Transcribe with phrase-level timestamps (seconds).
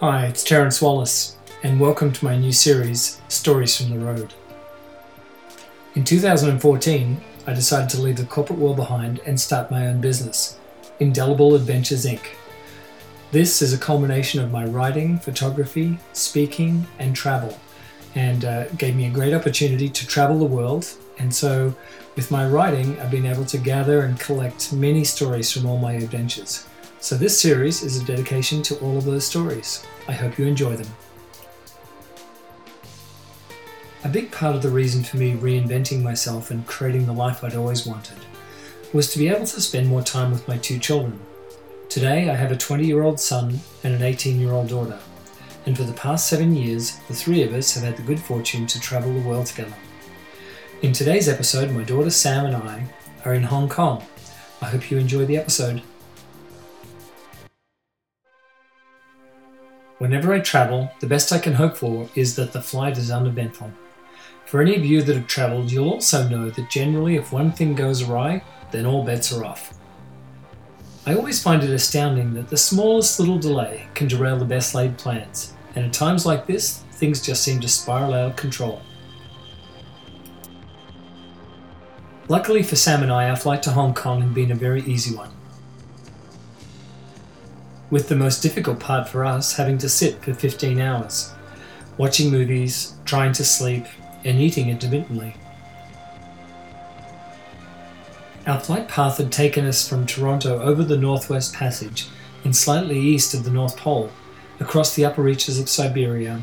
[0.00, 4.32] Hi, it's Terence Wallace, and welcome to my new series, Stories from the Road.
[5.96, 10.56] In 2014, I decided to leave the corporate world behind and start my own business,
[11.00, 12.20] Indelible Adventures Inc.
[13.32, 17.58] This is a culmination of my writing, photography, speaking, and travel,
[18.14, 20.88] and uh, gave me a great opportunity to travel the world.
[21.18, 21.74] And so,
[22.14, 25.94] with my writing, I've been able to gather and collect many stories from all my
[25.94, 26.68] adventures.
[27.00, 29.86] So, this series is a dedication to all of those stories.
[30.08, 30.88] I hope you enjoy them.
[34.02, 37.54] A big part of the reason for me reinventing myself and creating the life I'd
[37.54, 38.18] always wanted
[38.92, 41.20] was to be able to spend more time with my two children.
[41.88, 44.98] Today, I have a 20 year old son and an 18 year old daughter,
[45.66, 48.66] and for the past seven years, the three of us have had the good fortune
[48.66, 49.76] to travel the world together.
[50.82, 52.88] In today's episode, my daughter Sam and I
[53.24, 54.04] are in Hong Kong.
[54.60, 55.80] I hope you enjoy the episode.
[59.98, 63.72] Whenever I travel, the best I can hope for is that the flight is uneventful.
[64.46, 67.74] For any of you that have travelled, you'll also know that generally, if one thing
[67.74, 69.74] goes awry, then all bets are off.
[71.04, 74.98] I always find it astounding that the smallest little delay can derail the best laid
[74.98, 78.80] plans, and at times like this, things just seem to spiral out of control.
[82.28, 85.16] Luckily for Sam and I, our flight to Hong Kong had been a very easy
[85.16, 85.37] one
[87.90, 91.32] with the most difficult part for us having to sit for 15 hours,
[91.96, 93.86] watching movies, trying to sleep,
[94.24, 95.34] and eating intermittently.
[98.46, 102.08] Our flight path had taken us from Toronto over the Northwest Passage
[102.44, 104.10] and slightly east of the North Pole,
[104.60, 106.40] across the upper reaches of Siberia,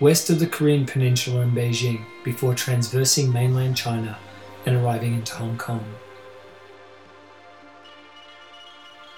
[0.00, 4.18] west of the Korean Peninsula and Beijing, before transversing mainland China
[4.66, 5.84] and arriving into Hong Kong.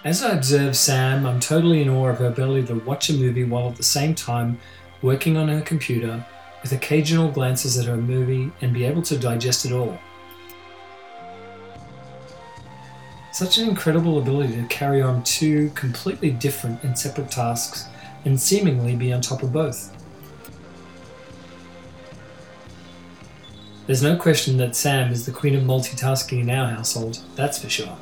[0.07, 3.43] As I observe Sam, I'm totally in awe of her ability to watch a movie
[3.43, 4.61] while at the same time
[5.03, 6.25] working on her computer
[6.63, 9.99] with occasional glances at her movie and be able to digest it all.
[13.33, 17.87] Such an incredible ability to carry on two completely different and separate tasks
[18.25, 19.93] and seemingly be on top of both.
[23.89, 27.69] There's no question that Sam is the queen of multitasking in our household, that's for
[27.69, 27.99] sure.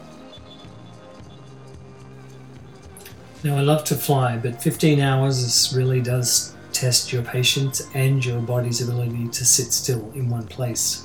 [3.45, 8.41] Now, I love to fly, but 15 hours really does test your patience and your
[8.41, 11.05] body's ability to sit still in one place.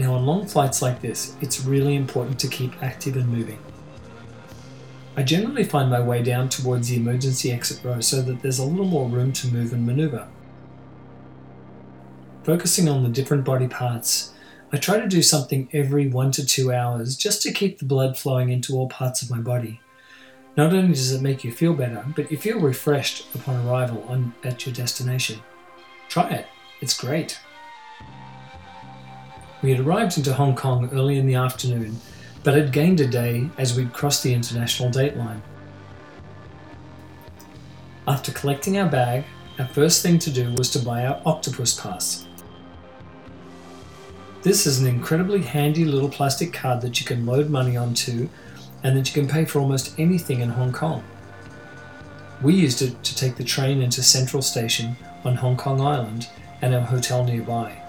[0.00, 3.60] Now, on long flights like this, it's really important to keep active and moving.
[5.16, 8.64] I generally find my way down towards the emergency exit row so that there's a
[8.64, 10.26] little more room to move and maneuver.
[12.42, 14.32] Focusing on the different body parts
[14.72, 18.16] I try to do something every one to two hours just to keep the blood
[18.16, 19.80] flowing into all parts of my body.
[20.56, 24.32] Not only does it make you feel better, but you feel refreshed upon arrival on,
[24.44, 25.40] at your destination.
[26.08, 26.46] Try it,
[26.80, 27.40] it's great.
[29.60, 32.00] We had arrived into Hong Kong early in the afternoon,
[32.44, 35.42] but had gained a day as we'd crossed the international date line.
[38.06, 39.24] After collecting our bag,
[39.58, 42.26] our first thing to do was to buy our octopus pass.
[44.42, 48.30] This is an incredibly handy little plastic card that you can load money onto
[48.82, 51.04] and that you can pay for almost anything in Hong Kong.
[52.40, 56.26] We used it to take the train into Central Station on Hong Kong Island
[56.62, 57.82] and our hotel nearby.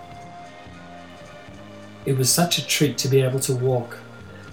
[2.06, 4.00] It was such a treat to be able to walk,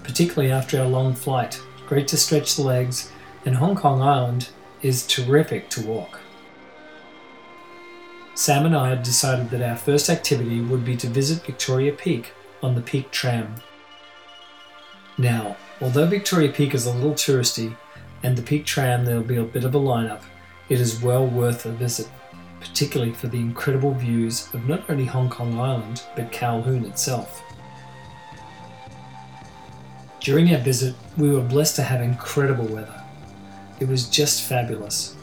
[0.01, 1.61] particularly after our long flight.
[1.85, 3.11] Great to stretch the legs,
[3.45, 4.47] and Hong Kong Island
[4.81, 6.21] is terrific to walk.
[8.39, 12.31] Sam and I had decided that our first activity would be to visit Victoria Peak
[12.63, 13.55] on the Peak Tram.
[15.17, 17.75] Now, although Victoria Peak is a little touristy,
[18.23, 20.21] and the Peak Tram there'll be a bit of a lineup,
[20.69, 22.07] it is well worth a visit,
[22.61, 27.43] particularly for the incredible views of not only Hong Kong Island, but Kowloon itself.
[30.21, 33.03] During our visit, we were blessed to have incredible weather.
[33.81, 35.18] It was just fabulous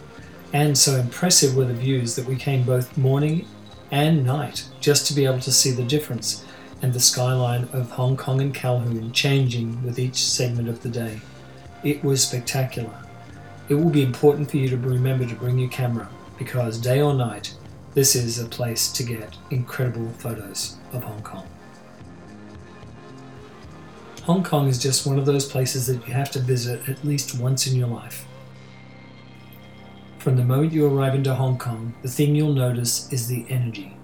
[0.56, 3.46] and so impressive were the views that we came both morning
[3.90, 6.46] and night just to be able to see the difference
[6.80, 11.20] and the skyline of Hong Kong and Kowloon changing with each segment of the day.
[11.84, 12.96] It was spectacular.
[13.68, 16.08] It will be important for you to remember to bring your camera
[16.38, 17.54] because day or night,
[17.92, 21.46] this is a place to get incredible photos of Hong Kong.
[24.22, 27.38] Hong Kong is just one of those places that you have to visit at least
[27.38, 28.24] once in your life.
[30.26, 33.96] From the moment you arrive into Hong Kong, the thing you'll notice is the energy.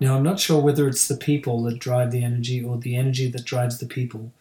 [0.00, 3.30] Now, I'm not sure whether it's the people that drive the energy or the energy
[3.30, 4.32] that drives the people,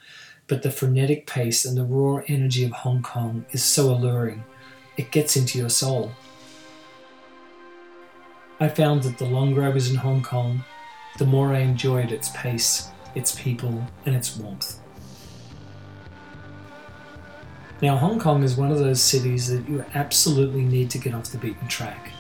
[0.48, 4.44] but the frenetic pace and the raw energy of Hong Kong is so alluring.
[4.98, 6.12] It gets into your soul.
[8.60, 10.64] I found that the longer I was in Hong Kong,
[11.20, 14.80] the more I enjoyed its pace, its people, and its warmth.
[17.82, 21.32] Now, Hong Kong is one of those cities that you absolutely need to get off
[21.32, 22.12] the beaten track.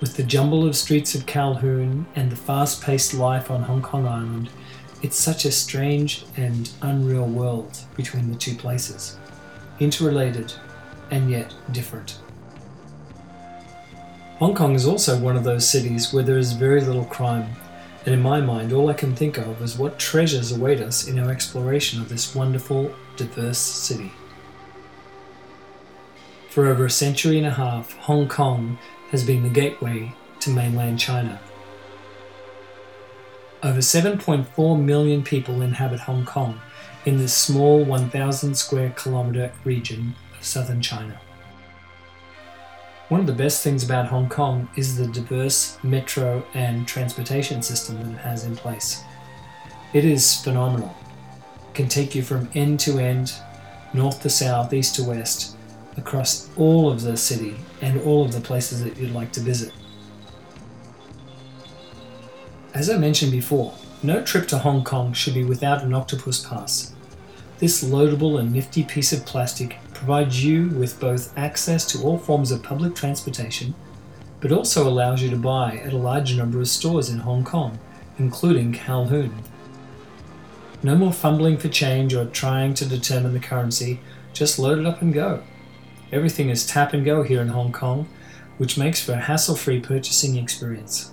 [0.00, 4.06] With the jumble of streets of Kowloon and the fast paced life on Hong Kong
[4.06, 4.48] Island,
[5.02, 9.18] it's such a strange and unreal world between the two places,
[9.80, 10.52] interrelated
[11.10, 12.18] and yet different.
[14.38, 17.54] Hong Kong is also one of those cities where there is very little crime,
[18.04, 21.18] and in my mind, all I can think of is what treasures await us in
[21.18, 24.12] our exploration of this wonderful, diverse city.
[26.50, 28.78] For over a century and a half, Hong Kong
[29.10, 31.40] has been the gateway to mainland China.
[33.62, 36.60] Over 7.4 million people inhabit Hong Kong
[37.04, 41.20] in this small 1,000 square kilometre region of southern China.
[43.12, 47.98] One of the best things about Hong Kong is the diverse metro and transportation system
[47.98, 49.04] that it has in place.
[49.92, 50.96] It is phenomenal.
[51.68, 53.34] It can take you from end to end,
[53.92, 55.58] north to south, east to west,
[55.98, 59.74] across all of the city and all of the places that you'd like to visit.
[62.72, 66.94] As I mentioned before, no trip to Hong Kong should be without an octopus pass.
[67.58, 72.50] This loadable and nifty piece of plastic provides you with both access to all forms
[72.50, 73.72] of public transportation,
[74.40, 77.78] but also allows you to buy at a large number of stores in Hong Kong,
[78.18, 79.32] including Kowloon.
[80.82, 84.00] No more fumbling for change or trying to determine the currency,
[84.32, 85.44] just load it up and go.
[86.10, 88.08] Everything is tap and go here in Hong Kong,
[88.58, 91.12] which makes for a hassle free purchasing experience.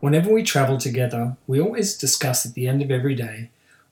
[0.00, 3.48] Whenever we travel together, we always discuss at the end of every day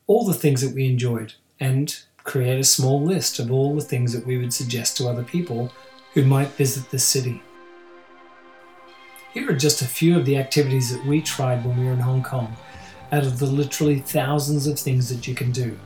[0.06, 4.12] all the things that we enjoyed and create a small list of all the things
[4.12, 5.72] that we would suggest to other people
[6.14, 7.42] who might visit this city.
[9.32, 12.00] Here are just a few of the activities that we tried when we were in
[12.00, 12.56] Hong Kong,
[13.12, 15.78] out of the literally thousands of things that you can do.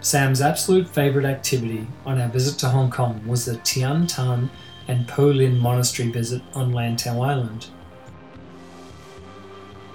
[0.00, 4.48] Sam's absolute favourite activity on our visit to Hong Kong was the Tian Tan
[4.86, 7.66] and Po Lin Monastery visit on Lantau Island.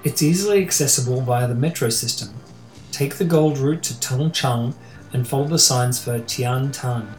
[0.03, 2.29] It's easily accessible via the metro system,
[3.03, 4.73] Take the gold route to Tung Chung
[5.11, 7.13] and follow the signs for Tian Tan.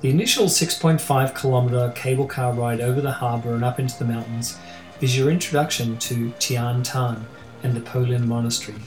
[0.00, 4.56] The initial 6.5 kilometer cable car ride over the harbour and up into the mountains
[5.02, 7.26] is your introduction to Tian Tan
[7.62, 8.78] and the Po Lin Monastery.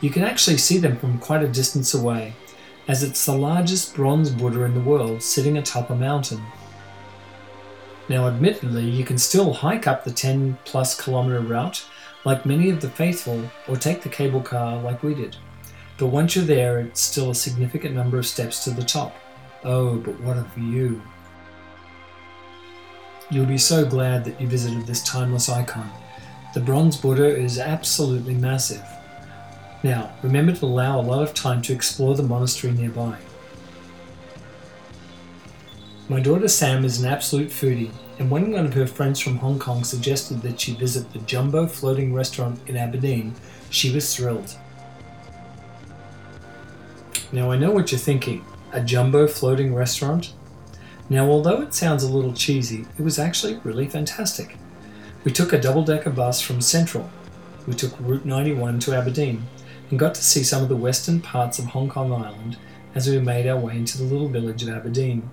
[0.00, 2.32] You can actually see them from quite a distance away,
[2.88, 6.40] as it's the largest bronze Buddha in the world sitting atop a mountain.
[8.08, 11.84] Now, admittedly, you can still hike up the 10 plus kilometer route
[12.24, 15.36] like many of the faithful, or take the cable car like we did.
[15.98, 19.16] But once you're there, it's still a significant number of steps to the top.
[19.64, 21.02] Oh, but what a view!
[23.30, 25.90] You'll be so glad that you visited this timeless icon.
[26.52, 28.84] The bronze Buddha is absolutely massive.
[29.82, 33.16] Now, remember to allow a lot of time to explore the monastery nearby.
[36.08, 39.58] My daughter Sam is an absolute foodie and when one of her friends from Hong
[39.58, 43.34] Kong suggested that she visit the Jumbo Floating Restaurant in Aberdeen,
[43.70, 44.56] she was thrilled.
[47.32, 50.32] Now I know what you're thinking a jumbo floating restaurant?
[51.08, 54.56] Now, although it sounds a little cheesy, it was actually really fantastic.
[55.24, 57.10] We took a double decker bus from Central.
[57.66, 59.46] We took Route 91 to Aberdeen
[59.90, 62.58] and got to see some of the western parts of Hong Kong Island
[62.94, 65.28] as we made our way into the little village of Aberdeen.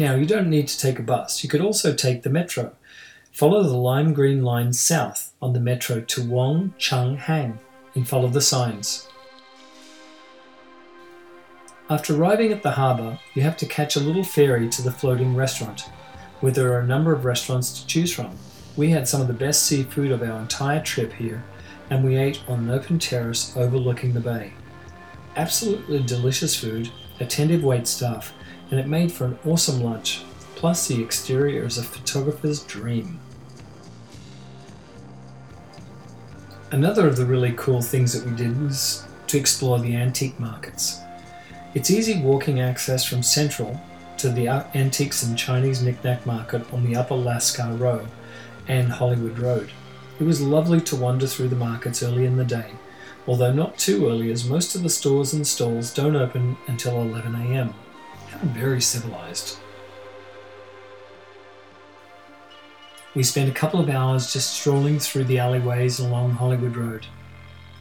[0.00, 2.72] Now, you don't need to take a bus, you could also take the metro.
[3.32, 7.58] Follow the lime green line south on the metro to Wong Chuk Hang
[7.94, 9.06] and follow the signs.
[11.90, 15.36] After arriving at the harbour, you have to catch a little ferry to the floating
[15.36, 15.82] restaurant,
[16.40, 18.34] where there are a number of restaurants to choose from.
[18.78, 21.44] We had some of the best seafood of our entire trip here,
[21.90, 24.54] and we ate on an open terrace overlooking the bay.
[25.36, 26.90] Absolutely delicious food,
[27.20, 28.32] attentive wait staff,
[28.70, 30.22] and it made for an awesome lunch.
[30.54, 33.18] Plus, the exterior is a photographer's dream.
[36.70, 41.00] Another of the really cool things that we did was to explore the antique markets.
[41.74, 43.80] It's easy walking access from Central
[44.18, 48.08] to the Antiques and Chinese Knickknack Market on the Upper Lascar Road
[48.68, 49.70] and Hollywood Road.
[50.20, 52.72] It was lovely to wander through the markets early in the day,
[53.26, 57.72] although not too early as most of the stores and stalls don't open until 11am
[58.42, 59.58] very civilized.
[63.14, 67.06] We spent a couple of hours just strolling through the alleyways along Hollywood Road.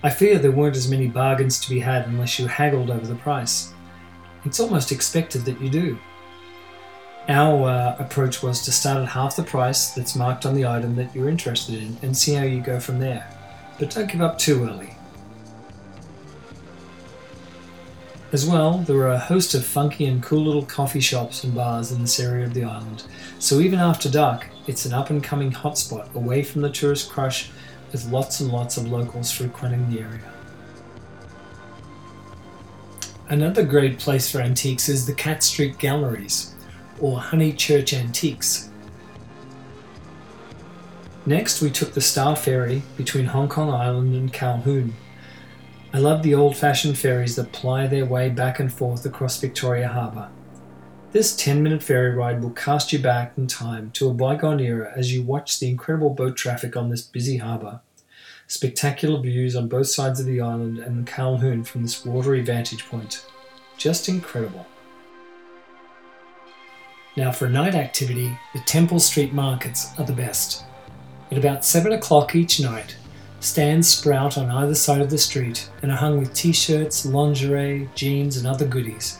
[0.02, 3.16] I fear there weren't as many bargains to be had unless you haggled over the
[3.16, 3.74] price.
[4.46, 6.00] It's almost expected that you do.
[7.28, 10.96] Our uh, approach was to start at half the price that's marked on the item
[10.96, 13.30] that you're interested in and see how you go from there.
[13.78, 14.96] But don't give up too early.
[18.32, 21.92] As well, there are a host of funky and cool little coffee shops and bars
[21.92, 23.04] in this area of the island,
[23.40, 27.50] so even after dark, it's an up and coming hotspot away from the tourist crush
[27.92, 30.32] with lots and lots of locals frequenting the area.
[33.30, 36.54] Another great place for antiques is the Cat Street Galleries,
[37.00, 38.70] or Honeychurch Antiques.
[41.26, 44.94] Next, we took the Star Ferry between Hong Kong Island and Kowloon.
[45.92, 49.88] I love the old fashioned ferries that ply their way back and forth across Victoria
[49.88, 50.30] Harbour.
[51.14, 54.94] This 10 minute ferry ride will cast you back in time to a bygone era
[54.96, 57.82] as you watch the incredible boat traffic on this busy harbour.
[58.46, 63.26] Spectacular views on both sides of the island and Kowloon from this watery vantage point.
[63.76, 64.68] Just incredible.
[67.18, 70.66] Now, for night activity, the Temple Street markets are the best.
[71.32, 72.96] At about 7 o'clock each night,
[73.40, 77.90] Stands sprout on either side of the street and are hung with t shirts, lingerie,
[77.96, 79.18] jeans, and other goodies.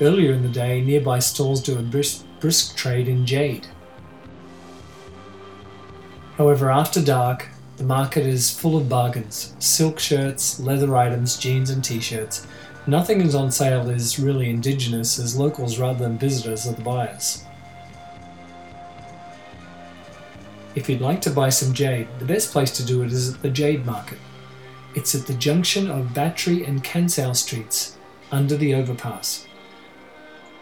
[0.00, 3.66] Earlier in the day, nearby stalls do a brisk, brisk trade in jade.
[6.36, 11.84] However, after dark, the market is full of bargains silk shirts, leather items, jeans, and
[11.84, 12.46] t shirts.
[12.86, 17.44] Nothing is on sale is really indigenous, as locals rather than visitors are the buyers.
[20.78, 23.42] If you'd like to buy some jade, the best place to do it is at
[23.42, 24.18] the Jade Market.
[24.94, 27.96] It's at the junction of Battery and Kansu Streets,
[28.30, 29.48] under the overpass.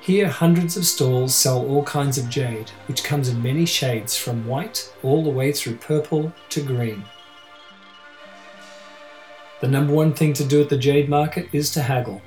[0.00, 4.46] Here, hundreds of stalls sell all kinds of jade, which comes in many shades from
[4.46, 7.04] white all the way through purple to green.
[9.61, 12.23] The number one thing to do at the jade market is to haggle.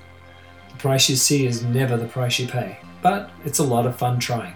[0.74, 3.98] The price you see is never the price you pay, but it's a lot of
[3.98, 4.54] fun trying.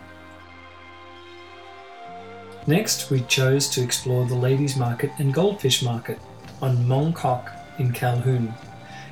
[2.65, 6.19] Next, we chose to explore the ladies' market and goldfish market
[6.61, 8.53] on Mong Kok in Kowloon.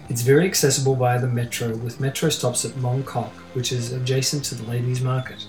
[0.07, 4.45] It's very accessible via the metro, with metro stops at Mong Kok, which is adjacent
[4.45, 5.45] to the ladies' market.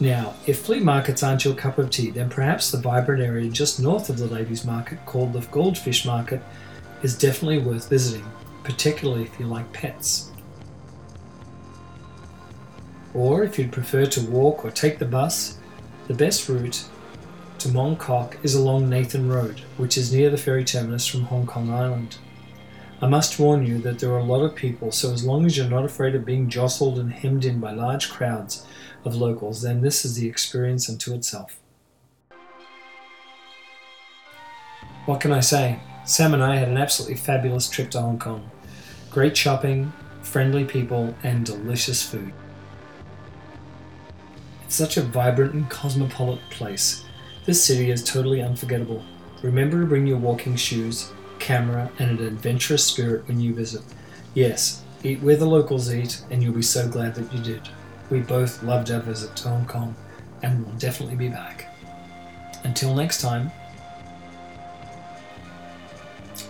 [0.00, 3.78] Now, if flea markets aren't your cup of tea, then perhaps the vibrant area just
[3.78, 6.42] north of the ladies' market, called the Goldfish Market,
[7.04, 8.28] is definitely worth visiting,
[8.64, 10.31] particularly if you like pets.
[13.14, 15.58] Or if you'd prefer to walk or take the bus,
[16.08, 16.84] the best route
[17.58, 21.46] to Mong Kok is along Nathan Road, which is near the ferry terminus from Hong
[21.46, 22.16] Kong Island.
[23.00, 25.56] I must warn you that there are a lot of people, so as long as
[25.56, 28.66] you're not afraid of being jostled and hemmed in by large crowds
[29.04, 31.58] of locals, then this is the experience unto itself.
[35.04, 35.80] What can I say?
[36.04, 38.50] Sam and I had an absolutely fabulous trip to Hong Kong.
[39.10, 39.92] Great shopping,
[40.22, 42.32] friendly people, and delicious food.
[44.72, 47.04] Such a vibrant and cosmopolitan place.
[47.44, 49.04] This city is totally unforgettable.
[49.42, 53.82] Remember to bring your walking shoes, camera, and an adventurous spirit when you visit.
[54.32, 57.68] Yes, eat where the locals eat, and you'll be so glad that you did.
[58.08, 59.94] We both loved our visit to Hong Kong,
[60.42, 61.66] and will definitely be back.
[62.64, 63.52] Until next time,